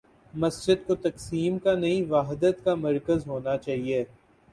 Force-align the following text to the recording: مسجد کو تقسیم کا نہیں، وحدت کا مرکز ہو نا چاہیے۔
مسجد 0.33 0.87
کو 0.87 0.95
تقسیم 0.95 1.59
کا 1.59 1.73
نہیں، 1.75 2.09
وحدت 2.09 2.63
کا 2.63 2.75
مرکز 2.75 3.27
ہو 3.27 3.39
نا 3.39 3.57
چاہیے۔ 3.57 4.03